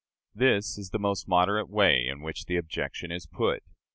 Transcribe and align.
This 0.33 0.79
is 0.79 0.89
the 0.89 0.97
most 0.97 1.27
moderate 1.27 1.69
way 1.69 2.07
in 2.07 2.23
which 2.23 2.45
the 2.45 2.57
objection 2.57 3.11
is 3.11 3.27
put. 3.27 3.61